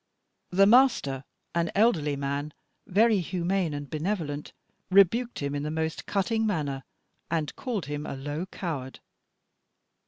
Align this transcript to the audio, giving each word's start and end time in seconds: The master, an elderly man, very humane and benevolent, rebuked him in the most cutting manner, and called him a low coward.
The 0.49 0.65
master, 0.65 1.25
an 1.53 1.69
elderly 1.75 2.15
man, 2.15 2.55
very 2.87 3.19
humane 3.19 3.71
and 3.75 3.87
benevolent, 3.87 4.51
rebuked 4.89 5.37
him 5.43 5.53
in 5.53 5.61
the 5.61 5.69
most 5.69 6.07
cutting 6.07 6.43
manner, 6.43 6.81
and 7.29 7.55
called 7.55 7.85
him 7.85 8.07
a 8.07 8.15
low 8.15 8.47
coward. 8.47 8.99